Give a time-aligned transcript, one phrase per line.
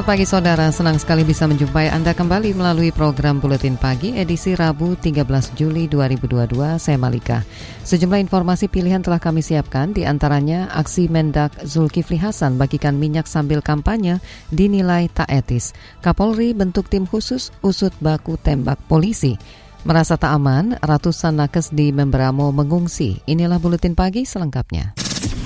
[0.00, 4.96] Selamat pagi saudara, senang sekali bisa menjumpai Anda kembali melalui program Buletin Pagi edisi Rabu
[4.96, 7.44] 13 Juli 2022, saya Malika.
[7.84, 13.60] Sejumlah informasi pilihan telah kami siapkan, di antaranya aksi Mendak Zulkifli Hasan bagikan minyak sambil
[13.60, 15.76] kampanye dinilai tak etis.
[16.00, 19.36] Kapolri bentuk tim khusus usut baku tembak polisi.
[19.84, 23.20] Merasa tak aman, ratusan nakes di Membramo mengungsi.
[23.28, 24.96] Inilah Buletin Pagi selengkapnya.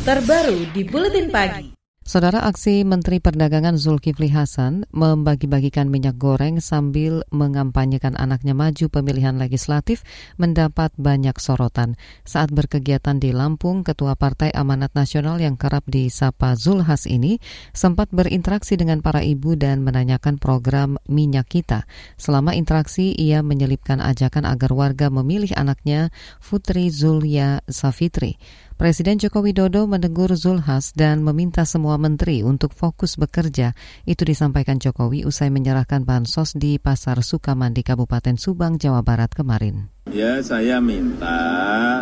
[0.06, 1.73] Terbaru di Buletin Pagi.
[2.04, 10.04] Saudara aksi Menteri Perdagangan Zulkifli Hasan membagi-bagikan minyak goreng sambil mengampanyekan anaknya maju pemilihan legislatif
[10.36, 11.96] mendapat banyak sorotan.
[12.29, 17.40] Saat berkegiatan di Lampung, Ketua Partai Amanat Nasional yang kerap disapa Zulhas ini
[17.73, 21.88] sempat berinteraksi dengan para ibu dan menanyakan program minyak kita.
[22.20, 28.36] Selama interaksi, ia menyelipkan ajakan agar warga memilih anaknya Putri Zulya Safitri.
[28.74, 33.70] Presiden Joko Widodo menegur Zulhas dan meminta semua menteri untuk fokus bekerja.
[34.02, 39.95] Itu disampaikan Jokowi usai menyerahkan bansos di Pasar Sukamandi Kabupaten Subang, Jawa Barat kemarin.
[40.10, 41.38] Ya, saya minta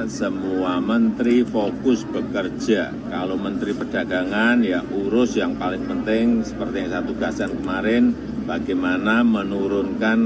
[0.09, 2.89] semua menteri fokus bekerja.
[3.13, 8.17] Kalau menteri perdagangan ya urus yang paling penting seperti yang saya tugaskan kemarin,
[8.49, 10.19] bagaimana menurunkan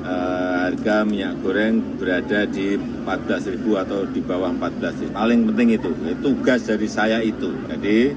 [0.00, 5.12] harga minyak goreng berada di 14.000 atau di bawah 14.000.
[5.12, 7.52] Paling penting itu, ya, tugas dari saya itu.
[7.68, 8.14] Jadi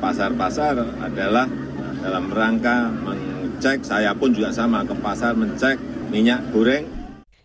[0.00, 1.46] pasar-pasar adalah
[2.00, 5.76] dalam rangka mengecek, saya pun juga sama ke pasar mencek
[6.08, 6.99] minyak goreng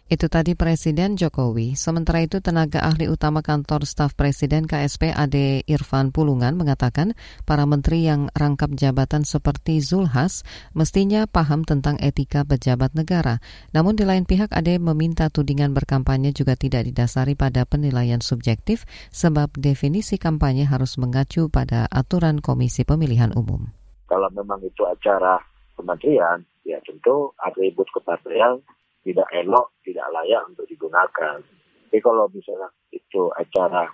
[0.06, 1.74] itu tadi Presiden Jokowi.
[1.74, 7.18] Sementara itu tenaga ahli utama kantor staf Presiden KSP Ade Irfan Pulungan mengatakan
[7.50, 10.46] para menteri yang rangkap jabatan seperti Zulhas
[10.78, 13.42] mestinya paham tentang etika pejabat negara.
[13.74, 19.58] Namun di lain pihak Ade meminta tudingan berkampanye juga tidak didasari pada penilaian subjektif sebab
[19.58, 23.74] definisi kampanye harus mengacu pada aturan Komisi Pemilihan Umum.
[24.06, 25.42] Kalau memang itu acara
[25.74, 28.62] kementerian, ya tentu atribut kepartean
[29.06, 31.38] tidak elok, tidak layak untuk digunakan.
[31.86, 33.86] Tapi kalau misalnya itu acara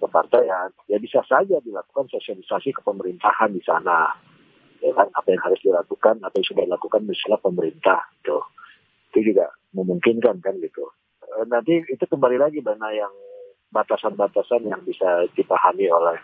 [0.00, 4.10] kepartaian, ya bisa saja dilakukan sosialisasi ke pemerintahan di sana.
[4.82, 8.00] Ya kan, apa yang harus dilakukan, apa yang sudah dilakukan misalnya pemerintah.
[8.18, 8.38] Gitu.
[9.14, 10.90] Itu juga memungkinkan kan gitu.
[11.22, 13.12] E, nanti itu kembali lagi mana yang
[13.70, 16.18] batasan-batasan yang bisa dipahami oleh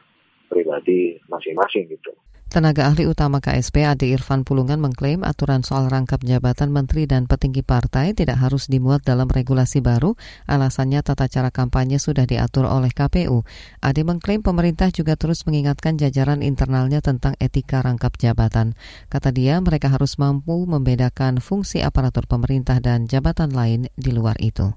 [0.50, 2.10] pribadi masing-masing gitu.
[2.48, 7.60] Tenaga ahli utama KSP Ade Irfan Pulungan mengklaim aturan soal rangkap jabatan menteri dan petinggi
[7.60, 10.16] partai tidak harus dimuat dalam regulasi baru,
[10.48, 13.44] alasannya tata cara kampanye sudah diatur oleh KPU.
[13.84, 18.72] Ade mengklaim pemerintah juga terus mengingatkan jajaran internalnya tentang etika rangkap jabatan.
[19.12, 24.72] Kata dia, mereka harus mampu membedakan fungsi aparatur pemerintah dan jabatan lain di luar itu.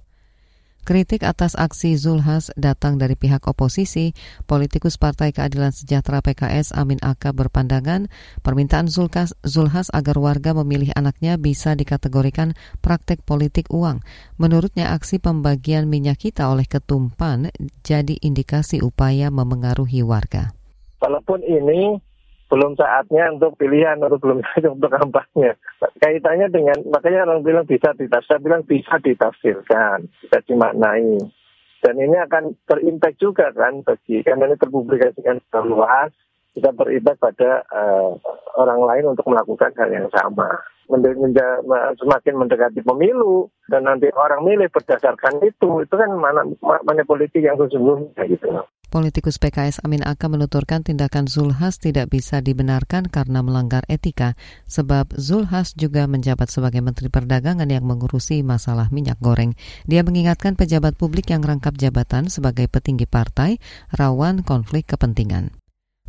[0.82, 4.18] Kritik atas aksi Zulhas datang dari pihak oposisi.
[4.50, 8.10] Politikus Partai Keadilan Sejahtera PKS Amin Aka berpandangan
[8.42, 14.02] permintaan Zulkas, Zulhas agar warga memilih anaknya bisa dikategorikan praktek politik uang.
[14.42, 17.54] Menurutnya aksi pembagian minyak kita oleh ketumpan
[17.86, 20.50] jadi indikasi upaya memengaruhi warga.
[20.98, 22.02] Walaupun ini
[22.52, 25.56] belum saatnya untuk pilihan atau belum saatnya untuk kampanye.
[26.04, 31.16] Kaitannya dengan, makanya orang bilang bisa ditafsir, saya bilang bisa ditafsirkan, bisa dimaknai.
[31.82, 36.12] Dan ini akan terimpact juga kan bagi, karena ini terpublikasikan secara luas,
[36.52, 38.20] kita berimpact pada uh,
[38.60, 40.52] orang lain untuk melakukan hal yang sama.
[41.98, 47.56] Semakin mendekati pemilu dan nanti orang milih berdasarkan itu, itu kan mana, mana politik yang
[47.56, 48.52] sesungguhnya gitu.
[48.92, 54.36] Politikus PKS Amin Aka menuturkan tindakan Zulhas tidak bisa dibenarkan karena melanggar etika,
[54.68, 59.56] sebab Zulhas juga menjabat sebagai Menteri Perdagangan yang mengurusi masalah minyak goreng.
[59.88, 63.64] Dia mengingatkan pejabat publik yang rangkap jabatan sebagai petinggi partai
[63.96, 65.61] rawan konflik kepentingan.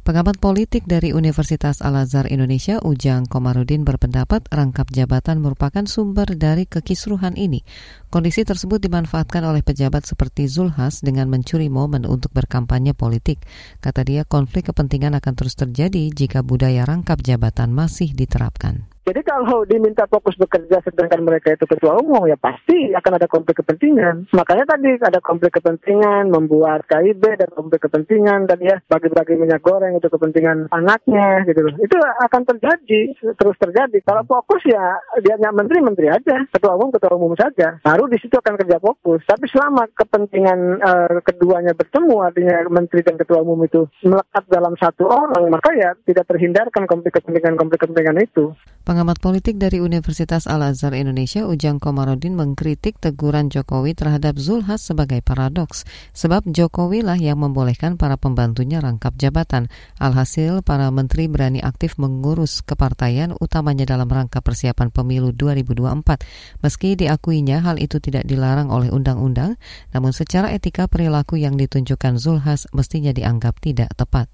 [0.03, 7.39] Pengamat politik dari Universitas Al-Azhar Indonesia, Ujang Komarudin berpendapat rangkap jabatan merupakan sumber dari kekisruhan
[7.39, 7.63] ini.
[8.11, 13.47] Kondisi tersebut dimanfaatkan oleh pejabat seperti Zulhas dengan mencuri momen untuk berkampanye politik.
[13.79, 18.92] Kata dia, konflik kepentingan akan terus terjadi jika budaya rangkap jabatan masih diterapkan.
[19.03, 23.59] Jadi kalau diminta fokus bekerja sedangkan mereka itu ketua umum ya pasti akan ada konflik
[23.59, 24.31] kepentingan.
[24.31, 29.99] Makanya tadi ada konflik kepentingan membuat KIB dan konflik kepentingan dan ya bagi-bagi minyak goreng
[29.99, 31.75] itu kepentingan anaknya gitu loh.
[31.83, 33.03] Itu akan terjadi
[33.35, 33.99] terus terjadi.
[34.07, 37.83] Kalau fokus ya dia menteri menteri aja, ketua umum ketua umum saja.
[37.83, 39.27] Baru di situ akan kerja fokus.
[39.27, 45.11] Tapi selama kepentingan uh, keduanya bertemu artinya menteri dan ketua umum itu melekat dalam satu
[45.11, 48.55] orang maka ya tidak terhindarkan konflik kepentingan konflik kepentingan itu.
[48.93, 55.89] Pengamat politik dari Universitas Al-Azhar Indonesia, Ujang Komarudin mengkritik teguran Jokowi terhadap Zulhas sebagai paradoks.
[56.13, 59.73] Sebab Jokowi lah yang membolehkan para pembantunya rangkap jabatan.
[59.97, 66.61] Alhasil, para menteri berani aktif mengurus kepartaian utamanya dalam rangka persiapan pemilu 2024.
[66.61, 69.57] Meski diakuinya hal itu tidak dilarang oleh undang-undang,
[69.97, 74.29] namun secara etika perilaku yang ditunjukkan Zulhas mestinya dianggap tidak tepat.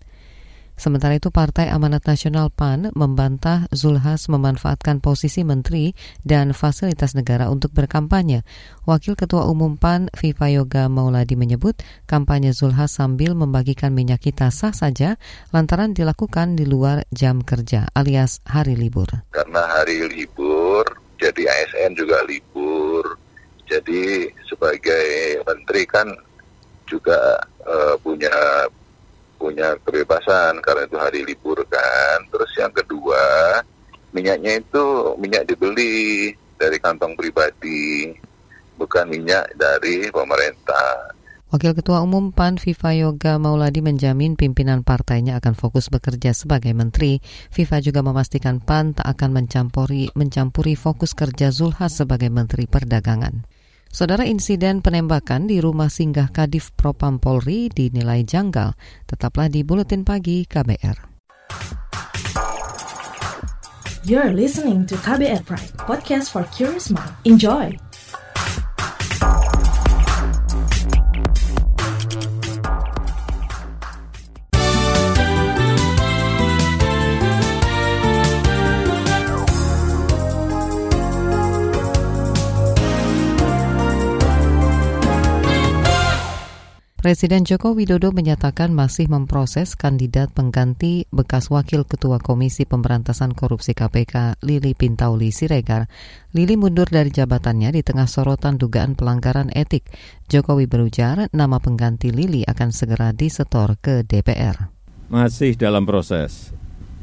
[0.78, 5.90] Sementara itu Partai Amanat Nasional PAN membantah Zulhas memanfaatkan posisi menteri
[6.22, 8.46] dan fasilitas negara untuk berkampanye.
[8.86, 14.70] Wakil Ketua Umum PAN Viva Yoga Mauladi menyebut kampanye Zulhas sambil membagikan minyak kita sah
[14.70, 15.18] saja
[15.50, 19.10] lantaran dilakukan di luar jam kerja alias hari libur.
[19.34, 20.86] Karena hari libur
[21.18, 23.18] jadi ASN juga libur.
[23.66, 26.06] Jadi sebagai menteri kan
[26.88, 27.36] juga
[27.66, 28.30] uh, punya
[29.38, 32.18] punya kebebasan karena itu hari libur kan.
[32.28, 33.24] Terus yang kedua,
[34.12, 38.12] minyaknya itu minyak dibeli dari kantong pribadi,
[38.74, 41.14] bukan minyak dari pemerintah.
[41.48, 47.24] Wakil Ketua Umum PAN Viva Yoga Mauladi menjamin pimpinan partainya akan fokus bekerja sebagai menteri.
[47.48, 53.48] Viva juga memastikan PAN tak akan mencampuri mencampuri fokus kerja Zulhas sebagai menteri perdagangan.
[53.88, 58.76] Saudara insiden penembakan di rumah singgah Kadif Propam Polri dinilai janggal.
[59.08, 61.08] Tetaplah di Buletin Pagi KBR.
[64.08, 67.12] You're listening to KBR Pride, podcast for curious mind.
[67.28, 67.87] Enjoy!
[86.98, 94.42] Presiden Joko Widodo menyatakan masih memproses kandidat pengganti bekas Wakil Ketua Komisi Pemberantasan Korupsi KPK
[94.42, 95.86] Lili Pintauli Siregar.
[96.34, 99.86] Lili mundur dari jabatannya di tengah sorotan dugaan pelanggaran etik.
[100.26, 104.66] Jokowi berujar nama pengganti Lili akan segera disetor ke DPR.
[105.06, 106.50] Masih dalam proses.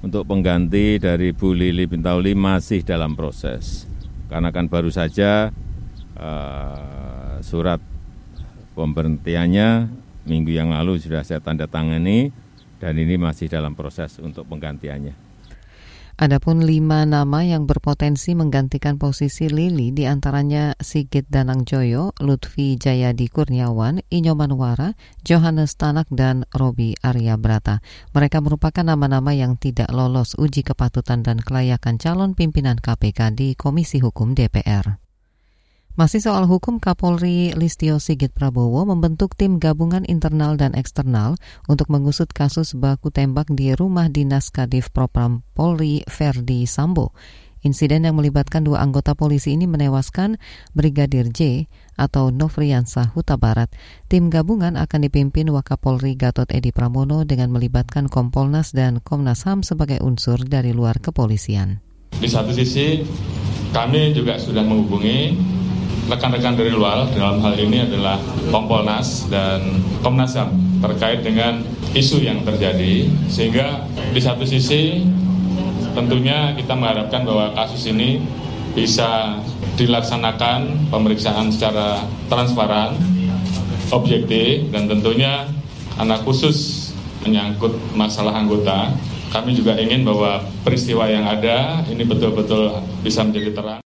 [0.04, 3.88] Untuk pengganti dari Bu Lili Pintauli masih dalam proses.
[4.28, 5.56] Karena kan baru saja
[6.20, 7.95] uh, surat
[8.76, 9.90] pemberhentiannya
[10.28, 12.30] minggu yang lalu sudah saya tanda tangani
[12.84, 15.26] dan ini masih dalam proses untuk penggantiannya.
[16.16, 23.28] Adapun lima nama yang berpotensi menggantikan posisi Lili di antaranya Sigit Danang Joyo, Lutfi Jayadi
[23.28, 24.96] Kurniawan, Inyoman Wara,
[25.28, 27.84] Johannes Tanak, dan Robi Arya Brata.
[28.16, 34.00] Mereka merupakan nama-nama yang tidak lolos uji kepatutan dan kelayakan calon pimpinan KPK di Komisi
[34.00, 35.05] Hukum DPR.
[35.96, 41.40] Masih soal hukum, Kapolri Listio Sigit Prabowo membentuk tim gabungan internal dan eksternal
[41.72, 47.16] untuk mengusut kasus baku tembak di rumah dinas Kadif Propam Polri Verdi Sambo.
[47.64, 50.36] Insiden yang melibatkan dua anggota polisi ini menewaskan
[50.76, 53.72] Brigadir J atau Nofriansah Huta Barat.
[54.12, 60.04] Tim gabungan akan dipimpin Wakapolri Gatot Edi Pramono dengan melibatkan Kompolnas dan Komnas HAM sebagai
[60.04, 61.80] unsur dari luar kepolisian.
[62.20, 63.00] Di satu sisi,
[63.72, 65.56] kami juga sudah menghubungi
[66.06, 68.22] rekan-rekan dari luar dalam hal ini adalah
[68.54, 71.66] Kompolnas dan Komnas HAM terkait dengan
[71.98, 73.82] isu yang terjadi sehingga
[74.14, 75.02] di satu sisi
[75.98, 78.22] tentunya kita mengharapkan bahwa kasus ini
[78.76, 79.40] bisa
[79.80, 83.00] dilaksanakan pemeriksaan secara transparan,
[83.90, 85.48] objektif dan tentunya
[85.96, 86.92] anak khusus
[87.24, 88.92] menyangkut masalah anggota
[89.36, 92.72] kami juga ingin bahwa peristiwa yang ada ini betul-betul
[93.04, 93.85] bisa menjadi terang.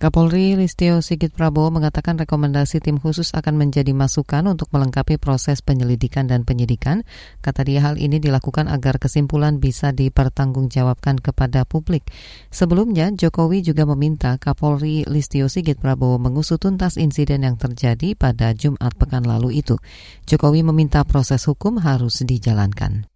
[0.00, 6.24] Kapolri Listio Sigit Prabowo mengatakan rekomendasi tim khusus akan menjadi masukan untuk melengkapi proses penyelidikan
[6.24, 7.04] dan penyidikan.
[7.44, 12.08] Kata dia hal ini dilakukan agar kesimpulan bisa dipertanggungjawabkan kepada publik.
[12.48, 18.96] Sebelumnya, Jokowi juga meminta Kapolri Listio Sigit Prabowo mengusut tuntas insiden yang terjadi pada Jumat
[18.96, 19.76] pekan lalu itu.
[20.24, 23.09] Jokowi meminta proses hukum harus dijalankan.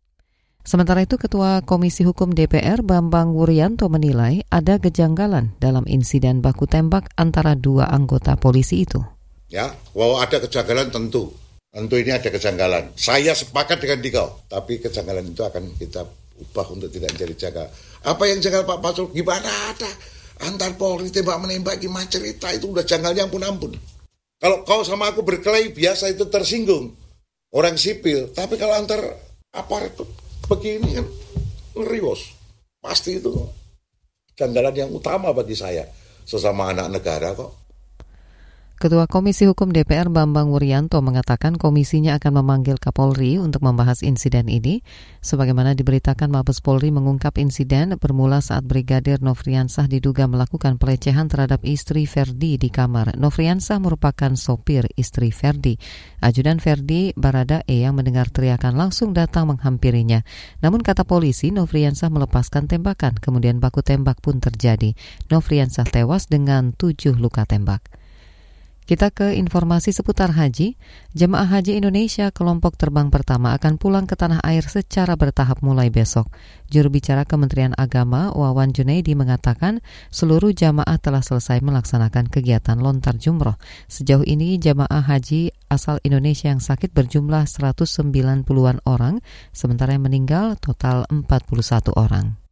[0.64, 7.12] Sementara itu Ketua Komisi Hukum DPR Bambang Wuryanto menilai ada kejanggalan dalam insiden baku tembak
[7.20, 8.96] antara dua anggota polisi itu.
[9.52, 11.36] Ya, wow ada kejanggalan tentu.
[11.68, 12.96] Tentu ini ada kejanggalan.
[12.96, 16.00] Saya sepakat dengan Diko, tapi kejanggalan itu akan kita
[16.40, 17.66] ubah untuk tidak menjadi janggal.
[18.08, 19.12] Apa yang janggal Pak Pasul?
[19.12, 19.90] Gimana ada?
[20.48, 23.72] Antar Polri tembak menembak gimana cerita itu udah janggalnya ampun ampun.
[24.40, 26.96] Kalau kau sama aku berkelahi biasa itu tersinggung
[27.52, 28.98] orang sipil, tapi kalau antar
[29.52, 29.92] aparat
[30.46, 31.06] begini kan
[31.74, 32.22] ngeri bos.
[32.78, 33.32] Pasti itu
[34.36, 35.88] janggalan yang utama bagi saya
[36.28, 37.63] sesama anak negara kok.
[38.84, 44.84] Ketua Komisi Hukum DPR Bambang Wuryanto mengatakan komisinya akan memanggil Kapolri untuk membahas insiden ini.
[45.24, 52.04] Sebagaimana diberitakan Mabes Polri mengungkap insiden bermula saat Brigadir Nofriansah diduga melakukan pelecehan terhadap istri
[52.04, 53.16] Ferdi di kamar.
[53.16, 55.80] Nofriansah merupakan sopir istri Ferdi.
[56.20, 60.20] Ajudan Ferdi, Barada E yang mendengar teriakan langsung datang menghampirinya.
[60.60, 64.92] Namun kata polisi, Nofriansah melepaskan tembakan, kemudian baku tembak pun terjadi.
[65.32, 68.03] Nofriansah tewas dengan tujuh luka tembak.
[68.84, 70.76] Kita ke informasi seputar haji.
[71.16, 76.28] Jemaah Haji Indonesia kelompok terbang pertama akan pulang ke tanah air secara bertahap mulai besok.
[76.68, 79.80] Juru bicara Kementerian Agama Wawan Junaidi mengatakan
[80.12, 83.56] seluruh jamaah telah selesai melaksanakan kegiatan lontar jumroh.
[83.88, 89.24] Sejauh ini jamaah haji asal Indonesia yang sakit berjumlah 190-an orang,
[89.56, 92.43] sementara yang meninggal total 41 orang.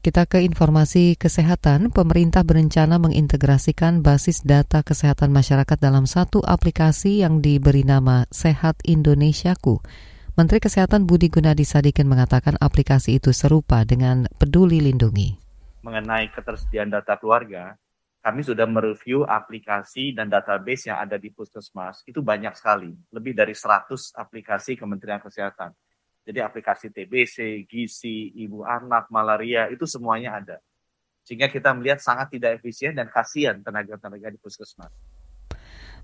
[0.00, 1.92] Kita ke informasi kesehatan.
[1.92, 9.84] Pemerintah berencana mengintegrasikan basis data kesehatan masyarakat dalam satu aplikasi yang diberi nama Sehat Indonesiaku.
[10.40, 15.36] Menteri Kesehatan Budi Gunadi Sadikin mengatakan aplikasi itu serupa dengan Peduli Lindungi.
[15.84, 17.76] Mengenai ketersediaan data keluarga,
[18.24, 22.08] kami sudah mereview aplikasi dan database yang ada di Puskesmas.
[22.08, 25.76] Itu banyak sekali, lebih dari 100 aplikasi Kementerian Kesehatan
[26.30, 30.56] jadi aplikasi TBC, gizi, ibu anak, malaria itu semuanya ada.
[31.26, 34.94] Sehingga kita melihat sangat tidak efisien dan kasihan tenaga-tenaga di puskesmas.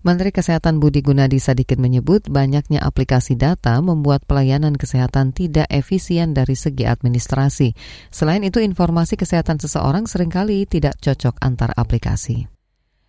[0.04, 6.54] Menteri Kesehatan Budi Gunadi Sadikin menyebut banyaknya aplikasi data membuat pelayanan kesehatan tidak efisien dari
[6.54, 7.74] segi administrasi.
[8.12, 12.55] Selain itu, informasi kesehatan seseorang sering kali tidak cocok antar aplikasi.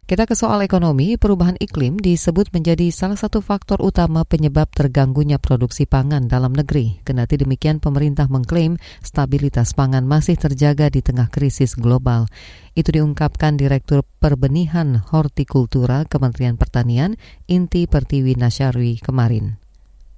[0.08, 5.84] Kita ke soal ekonomi, perubahan iklim disebut menjadi salah satu faktor utama penyebab terganggunya produksi
[5.84, 7.04] pangan dalam negeri.
[7.04, 12.24] Kendati demikian, pemerintah mengklaim stabilitas pangan masih terjaga di tengah krisis global.
[12.72, 17.20] Itu diungkapkan Direktur Perbenihan Hortikultura Kementerian Pertanian,
[17.52, 19.60] Inti Pertiwi Nasyarwi kemarin.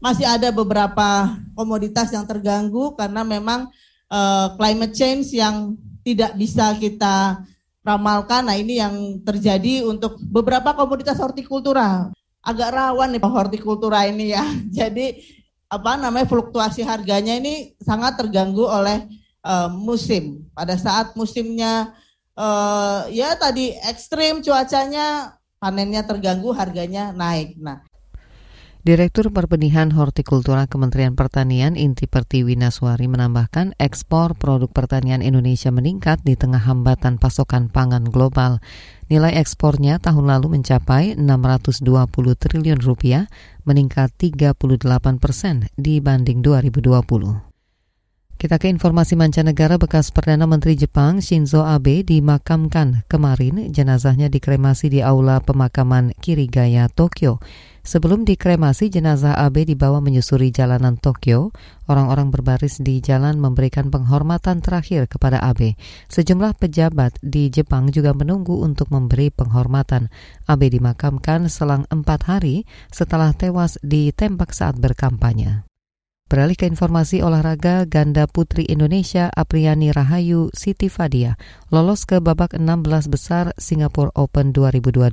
[0.06, 3.74] Masih ada beberapa komoditas yang terganggu karena memang
[4.14, 5.74] uh, climate change yang
[6.06, 7.42] tidak bisa kita
[7.84, 8.48] ramalkan.
[8.48, 12.12] Nah ini yang terjadi untuk beberapa komoditas hortikultura.
[12.40, 14.44] Agak rawan nih hortikultura ini ya.
[14.84, 15.20] Jadi
[15.70, 19.06] apa namanya fluktuasi harganya ini sangat terganggu oleh
[19.46, 20.46] uh, musim.
[20.54, 21.94] Pada saat musimnya
[22.38, 27.60] uh, ya tadi ekstrim cuacanya panennya terganggu harganya naik.
[27.60, 27.89] Nah
[28.80, 36.40] Direktur Perbenihan Hortikultura Kementerian Pertanian Inti Pertiwi Naswari menambahkan ekspor produk pertanian Indonesia meningkat di
[36.40, 38.64] tengah hambatan pasokan pangan global.
[39.12, 41.84] Nilai ekspornya tahun lalu mencapai 620
[42.40, 43.28] triliun rupiah,
[43.68, 44.56] meningkat 38
[45.20, 47.50] persen dibanding 2020.
[48.40, 53.76] Kita ke informasi mancanegara bekas Perdana Menteri Jepang Shinzo Abe dimakamkan kemarin.
[53.76, 57.44] Jenazahnya dikremasi di aula pemakaman Kirigaya, Tokyo.
[57.90, 61.50] Sebelum dikremasi, jenazah Abe dibawa menyusuri jalanan Tokyo.
[61.90, 65.74] Orang-orang berbaris di jalan memberikan penghormatan terakhir kepada Abe.
[66.06, 70.14] Sejumlah pejabat di Jepang juga menunggu untuk memberi penghormatan.
[70.46, 75.69] Abe dimakamkan selang empat hari setelah tewas ditembak saat berkampanye.
[76.30, 81.42] Beralih ke informasi olahraga, ganda putri Indonesia Apriani Rahayu Siti Fadia
[81.74, 85.10] lolos ke babak 16 besar Singapore Open 2022.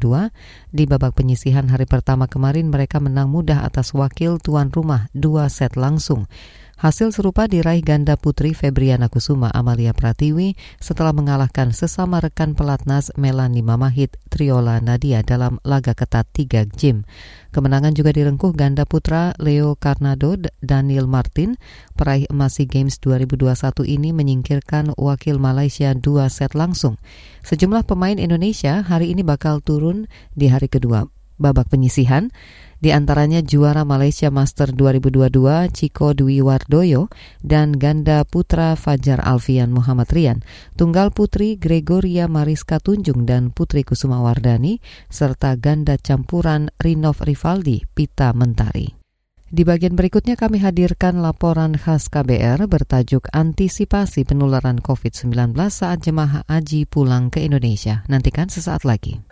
[0.77, 5.81] Di babak penyisihan hari pertama kemarin mereka menang mudah atas wakil tuan rumah dua set
[5.81, 6.29] langsung.
[6.77, 13.65] Hasil serupa diraih ganda putri Febriana Kusuma Amalia Pratiwi setelah mengalahkan sesama rekan pelatnas Melani
[13.65, 17.09] Mamahit Triola Nadia dalam laga ketat 3 gym.
[17.57, 21.57] Kemenangan juga direngkuh ganda putra Leo Carnado Daniel Martin.
[21.97, 23.57] Peraih emas Games 2021
[23.89, 27.01] ini menyingkirkan wakil Malaysia dua set langsung.
[27.41, 32.33] Sejumlah pemain Indonesia hari ini bakal turun di hari kedua babak penyisihan.
[32.77, 35.33] Di antaranya juara Malaysia Master 2022
[35.73, 37.09] Chico Dwi Wardoyo
[37.41, 40.45] dan ganda putra Fajar Alfian Muhammad Rian,
[40.77, 48.37] tunggal putri Gregoria Mariska Tunjung dan putri Kusuma Wardani, serta ganda campuran Rinov Rivaldi Pita
[48.37, 49.07] Mentari.
[49.47, 56.85] Di bagian berikutnya kami hadirkan laporan khas KBR bertajuk Antisipasi Penularan COVID-19 saat jemaah haji
[56.91, 58.03] pulang ke Indonesia.
[58.11, 59.23] Nantikan sesaat lagi.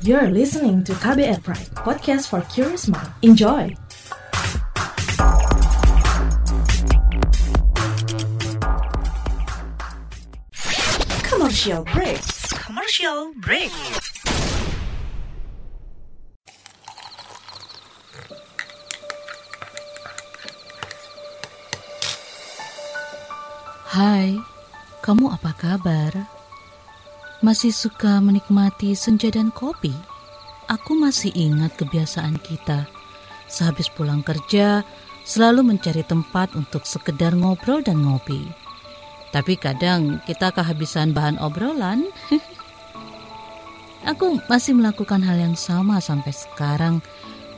[0.00, 3.10] You're listening to KBR Pride, podcast for curious mind.
[3.22, 3.74] Enjoy!
[11.26, 12.22] Commercial break.
[12.62, 13.74] Commercial break.
[23.90, 24.38] Hai,
[25.02, 26.37] kamu apa kabar?
[27.38, 29.94] Masih suka menikmati senja dan kopi?
[30.66, 32.90] Aku masih ingat kebiasaan kita.
[33.46, 34.82] Sehabis pulang kerja,
[35.22, 38.42] selalu mencari tempat untuk sekedar ngobrol dan ngopi.
[39.30, 42.10] Tapi kadang kita kehabisan bahan obrolan.
[44.10, 46.98] Aku masih melakukan hal yang sama sampai sekarang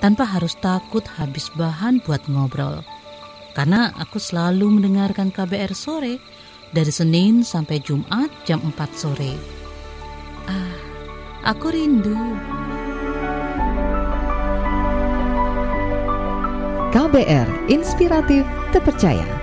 [0.04, 2.84] tanpa harus takut habis bahan buat ngobrol.
[3.56, 6.16] Karena aku selalu mendengarkan KBR sore
[6.72, 9.59] dari Senin sampai Jumat jam 4 sore.
[10.50, 12.18] Ah, aku rindu.
[16.90, 18.42] KBR Inspiratif
[18.74, 19.39] Terpercaya.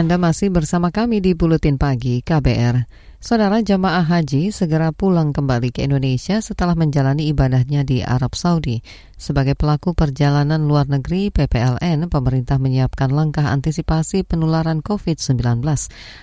[0.00, 2.88] Anda masih bersama kami di Buletin Pagi KBR.
[3.20, 8.80] Saudara jamaah haji segera pulang kembali ke Indonesia setelah menjalani ibadahnya di Arab Saudi.
[9.20, 15.60] Sebagai pelaku perjalanan luar negeri PPLN, pemerintah menyiapkan langkah antisipasi penularan COVID-19.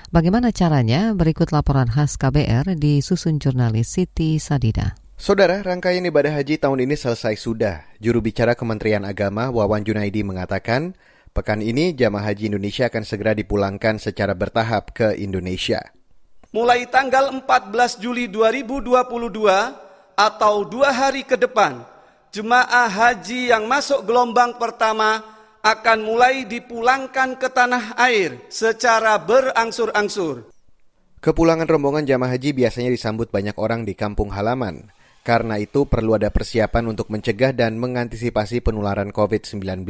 [0.10, 1.13] Bagaimana caranya?
[1.13, 4.98] Berikut laporan khas KBR disusun jurnalis Siti Sadida.
[5.22, 7.86] Saudara, rangkaian ibadah haji tahun ini selesai sudah.
[8.01, 10.98] Juru bicara Kementerian Agama Wawan Junaidi mengatakan,
[11.38, 15.94] Pekan ini jamaah haji Indonesia akan segera dipulangkan secara bertahap ke Indonesia.
[16.50, 18.98] Mulai tanggal 14 Juli 2022
[20.17, 21.86] atau dua hari ke depan,
[22.34, 25.22] jemaah haji yang masuk gelombang pertama
[25.62, 30.50] akan mulai dipulangkan ke tanah air secara berangsur-angsur.
[31.22, 34.89] Kepulangan rombongan jamaah haji biasanya disambut banyak orang di kampung halaman.
[35.22, 39.86] Karena itu perlu ada persiapan untuk mencegah dan mengantisipasi penularan COVID-19.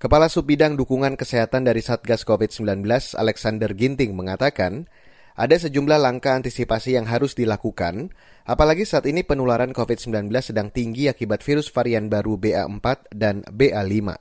[0.00, 2.88] Kepala Subbidang Dukungan Kesehatan dari Satgas COVID-19,
[3.20, 4.88] Alexander Ginting, mengatakan,
[5.36, 8.08] ada sejumlah langkah antisipasi yang harus dilakukan,
[8.48, 14.16] apalagi saat ini penularan COVID-19 sedang tinggi akibat virus varian baru BA4 dan BA5.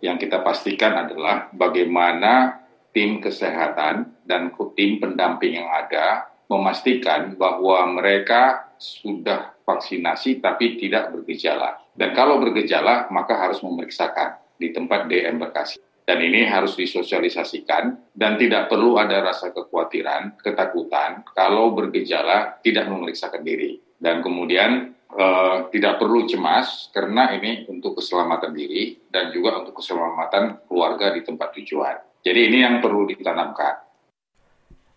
[0.00, 2.64] Yang kita pastikan adalah bagaimana
[2.96, 11.84] tim kesehatan dan tim pendamping yang ada memastikan bahwa mereka sudah vaksinasi tapi tidak bergejala.
[11.92, 15.82] Dan kalau bergejala, maka harus memeriksakan di tempat di embarkasi.
[16.02, 23.42] Dan ini harus disosialisasikan dan tidak perlu ada rasa kekhawatiran, ketakutan kalau bergejala tidak memeriksakan
[23.42, 23.78] diri.
[23.98, 30.66] Dan kemudian eh, tidak perlu cemas karena ini untuk keselamatan diri dan juga untuk keselamatan
[30.66, 31.96] keluarga di tempat tujuan.
[32.22, 33.91] Jadi ini yang perlu ditanamkan.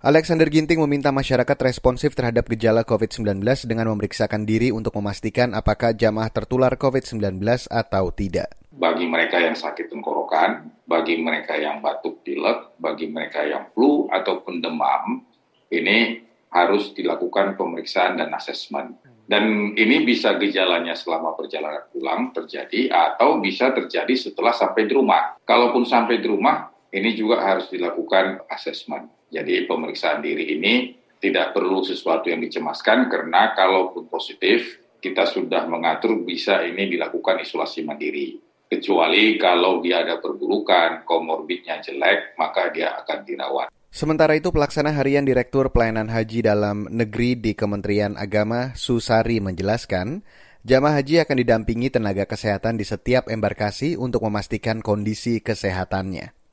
[0.05, 6.29] Alexander Ginting meminta masyarakat responsif terhadap gejala COVID-19 dengan memeriksakan diri untuk memastikan apakah jamaah
[6.29, 7.41] tertular COVID-19
[7.73, 8.53] atau tidak.
[8.69, 14.61] Bagi mereka yang sakit tenggorokan, bagi mereka yang batuk pilek, bagi mereka yang flu ataupun
[14.61, 15.25] demam,
[15.73, 16.21] ini
[16.53, 19.01] harus dilakukan pemeriksaan dan asesmen.
[19.25, 25.41] Dan ini bisa gejalanya selama perjalanan pulang terjadi atau bisa terjadi setelah sampai di rumah.
[25.41, 29.09] Kalaupun sampai di rumah, ini juga harus dilakukan asesmen.
[29.35, 36.23] Jadi pemeriksaan diri ini tidak perlu sesuatu yang dicemaskan karena kalaupun positif kita sudah mengatur
[36.23, 38.39] bisa ini dilakukan isolasi mandiri.
[38.65, 43.67] Kecuali kalau dia ada perburukan, komorbidnya jelek, maka dia akan dirawat.
[43.93, 50.25] Sementara itu, pelaksana harian Direktur Pelayanan Haji dalam Negeri di Kementerian Agama, Susari, menjelaskan,
[50.65, 56.44] jamaah haji akan didampingi tenaga kesehatan di setiap embarkasi untuk memastikan kondisi kesehatannya.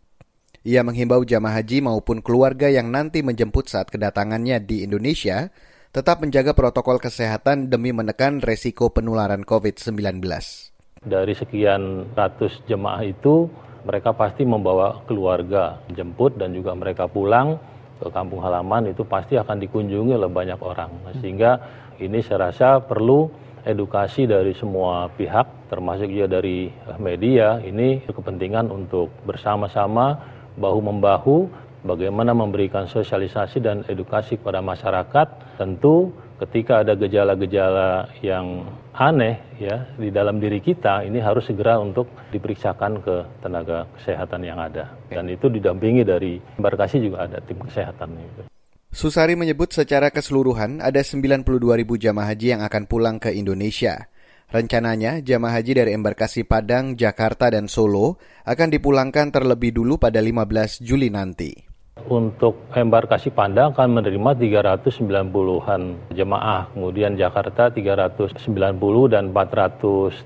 [0.62, 5.51] Ia menghimbau jamaah haji maupun keluarga yang nanti menjemput saat kedatangannya di Indonesia
[5.90, 10.22] tetap menjaga protokol kesehatan demi menekan resiko penularan COVID-19.
[11.03, 13.51] Dari sekian ratus jemaah itu,
[13.83, 17.59] mereka pasti membawa keluarga jemput dan juga mereka pulang
[17.98, 20.94] ke kampung halaman itu pasti akan dikunjungi oleh banyak orang.
[21.18, 21.59] Sehingga
[21.98, 23.27] ini saya rasa perlu
[23.66, 26.70] edukasi dari semua pihak, termasuk juga dari
[27.03, 31.48] media, ini kepentingan untuk bersama-sama bahu-membahu
[31.86, 35.58] bagaimana memberikan sosialisasi dan edukasi kepada masyarakat.
[35.58, 42.10] Tentu ketika ada gejala-gejala yang aneh ya di dalam diri kita ini harus segera untuk
[42.34, 48.18] diperiksakan ke tenaga kesehatan yang ada dan itu didampingi dari embarkasi juga ada tim kesehatan.
[48.92, 54.12] Susari menyebut secara keseluruhan ada 92 ribu jamaah haji yang akan pulang ke Indonesia.
[54.50, 60.83] Rencananya, jamaah haji dari embarkasi Padang, Jakarta, dan Solo akan dipulangkan terlebih dulu pada 15
[60.83, 61.70] Juli nanti.
[62.02, 68.42] Untuk embarkasi Panda akan menerima 390-an jemaah, kemudian Jakarta 390
[69.12, 70.24] dan 430.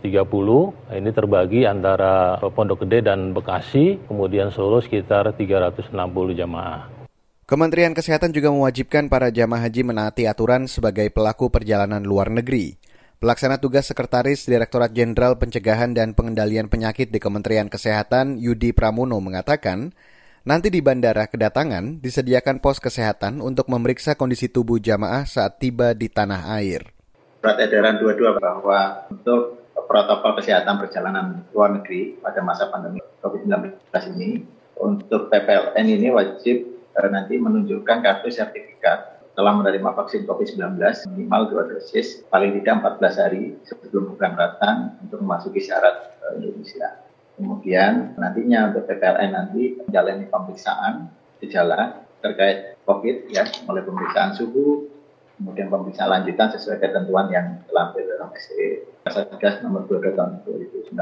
[0.95, 5.91] Ini terbagi antara Pondok Gede dan Bekasi, kemudian Solo sekitar 360
[6.33, 6.87] jemaah.
[7.47, 12.75] Kementerian Kesehatan juga mewajibkan para jamaah haji menaati aturan sebagai pelaku perjalanan luar negeri.
[13.17, 19.97] Pelaksana tugas Sekretaris Direktorat Jenderal Pencegahan dan Pengendalian Penyakit di Kementerian Kesehatan Yudi Pramono mengatakan,
[20.45, 26.13] nanti di bandara kedatangan disediakan pos kesehatan untuk memeriksa kondisi tubuh jamaah saat tiba di
[26.13, 26.93] tanah air.
[27.41, 33.81] Surat edaran 22 bahwa untuk protokol kesehatan perjalanan luar negeri pada masa pandemi COVID-19
[34.13, 34.45] ini,
[34.77, 36.57] untuk PPLN ini wajib
[36.93, 40.81] eh, nanti menunjukkan kartu sertifikat telah menerima vaksin COVID-19
[41.13, 47.05] minimal dua dosis paling tidak 14 hari sebelum keberangkatan untuk memasuki syarat uh, Indonesia.
[47.37, 51.13] Kemudian nantinya untuk PPLN nanti menjalani pemeriksaan
[51.45, 54.89] gejala terkait COVID ya, mulai pemeriksaan suhu,
[55.37, 60.97] kemudian pemeriksaan lanjutan sesuai ketentuan yang telah dalam SE Satgas nomor 2 tahun 2019.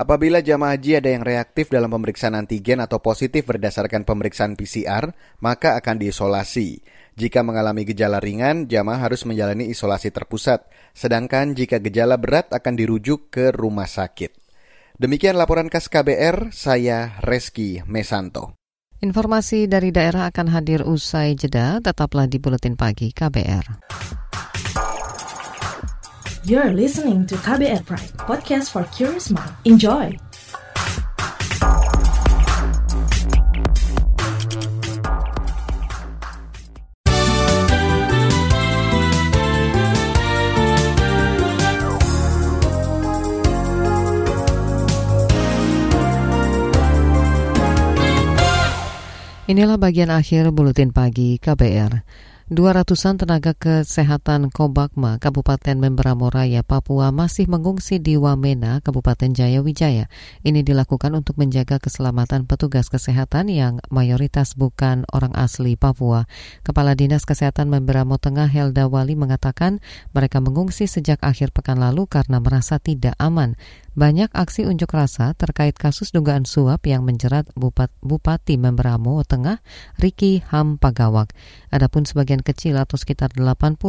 [0.00, 5.12] Apabila jamaah haji ada yang reaktif dalam pemeriksaan antigen atau positif berdasarkan pemeriksaan PCR,
[5.44, 6.80] maka akan diisolasi.
[7.20, 10.64] Jika mengalami gejala ringan, jamaah harus menjalani isolasi terpusat,
[10.96, 14.32] sedangkan jika gejala berat akan dirujuk ke rumah sakit.
[14.96, 18.56] Demikian laporan khas KBR, saya Reski Mesanto.
[19.04, 23.84] Informasi dari daerah akan hadir usai jeda, tetaplah di Buletin Pagi KBR.
[26.48, 29.52] You're listening to KBR Pride, podcast for curious mind.
[29.68, 30.29] Enjoy!
[49.50, 52.06] Inilah bagian akhir buletin pagi KBR.
[52.50, 59.58] Dua ratusan tenaga kesehatan Kobakma, Kabupaten Membramo Raya, Papua masih mengungsi di Wamena, Kabupaten Jaya
[59.58, 60.06] Wijaya.
[60.46, 66.30] Ini dilakukan untuk menjaga keselamatan petugas kesehatan yang mayoritas bukan orang asli Papua.
[66.62, 69.82] Kepala Dinas Kesehatan Membramo Tengah Helda Wali mengatakan
[70.14, 73.58] mereka mengungsi sejak akhir pekan lalu karena merasa tidak aman.
[73.90, 79.58] Banyak aksi unjuk rasa terkait kasus dugaan suap yang menjerat Bupat, Bupati Membramo Tengah,
[79.98, 81.34] Riki Ham Pagawak.
[81.74, 83.82] Adapun sebagian kecil atau sekitar 80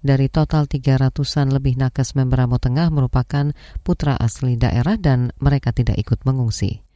[0.00, 3.52] dari total 300-an lebih nakes Membramo Tengah merupakan
[3.84, 6.91] putra asli daerah dan mereka tidak ikut mengungsi.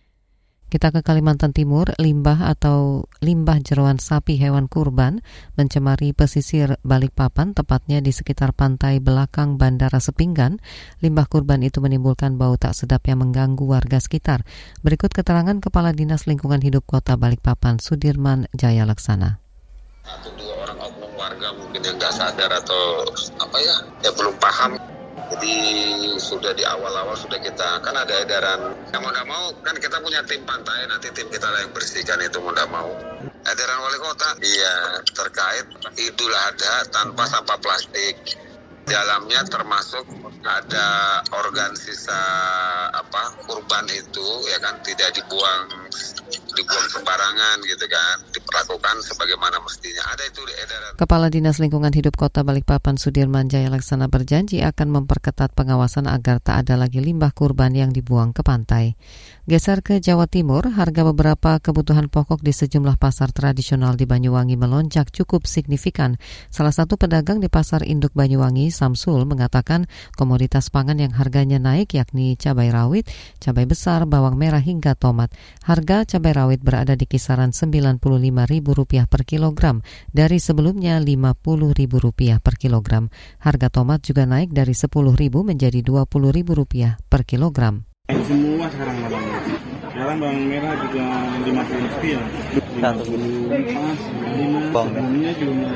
[0.66, 5.22] Kita ke Kalimantan Timur, limbah atau limbah jeruan sapi hewan kurban
[5.55, 10.59] mencemari pesisir Balikpapan, tepatnya di sekitar pantai belakang Bandara Sepinggan.
[11.07, 14.42] Limbah kurban itu menimbulkan bau tak sedap yang mengganggu warga sekitar.
[14.83, 19.38] Berikut keterangan Kepala Dinas Lingkungan Hidup Kota Balikpapan, Sudirman Jaya Laksana.
[20.02, 23.07] Satu dua orang oknum warga mungkin yang sadar atau
[23.38, 24.95] apa ya, ya belum paham
[25.26, 25.54] jadi
[26.22, 30.22] sudah di awal-awal sudah kita kan ada edaran yang mau tidak mau kan kita punya
[30.22, 32.90] tim pantai nanti tim kita yang bersihkan itu mau tidak mau.
[33.46, 34.74] Edaran wali kota iya
[35.10, 35.66] terkait
[35.98, 38.45] Idul Adha tanpa sampah plastik.
[38.87, 40.07] Dalamnya termasuk
[40.46, 42.22] ada organ sisa
[42.94, 45.66] apa kurban itu ya kan tidak dibuang
[46.57, 52.16] dibuang sembarangan gitu kan diperlakukan sebagaimana mestinya ada itu di edaran Kepala Dinas Lingkungan Hidup
[52.16, 57.77] Kota Balikpapan Sudirman Jaya Laksana berjanji akan memperketat pengawasan agar tak ada lagi limbah kurban
[57.77, 58.96] yang dibuang ke pantai.
[59.46, 65.14] Geser ke Jawa Timur, harga beberapa kebutuhan pokok di sejumlah pasar tradisional di Banyuwangi melonjak
[65.14, 66.18] cukup signifikan.
[66.51, 72.36] Salah satu pedagang di Pasar Induk Banyuwangi, Samsul, mengatakan komoditas pangan yang harganya naik yakni
[72.36, 73.08] cabai rawit,
[73.40, 75.32] cabai besar, bawang merah hingga tomat.
[75.64, 79.80] Harga cabai rawit berada di kisaran Rp95.000 per kilogram
[80.12, 83.08] dari sebelumnya Rp50.000 per kilogram.
[83.40, 87.88] Harga tomat juga naik dari Rp10.000 menjadi Rp20.000 per kilogram.
[88.06, 89.26] Semua sekarang bawang
[89.90, 91.06] Sekarang bawang merah juga
[91.42, 92.22] lima puluh rupiah.
[92.78, 93.02] Satu
[93.82, 94.00] pas
[94.36, 94.60] lima.
[94.70, 95.70] Sebelumnya juga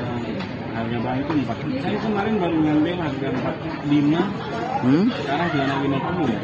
[0.80, 1.56] harga bawang itu empat.
[1.84, 3.54] Saya kemarin baru ngambil harga empat
[3.86, 4.22] lima.
[4.80, 5.06] Hmm?
[5.12, 6.40] Sekarang sudah lima puluh ya.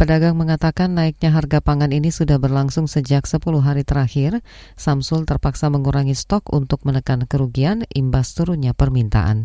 [0.00, 4.40] Pedagang mengatakan naiknya harga pangan ini sudah berlangsung sejak 10 hari terakhir.
[4.72, 9.44] Samsul terpaksa mengurangi stok untuk menekan kerugian imbas turunnya permintaan.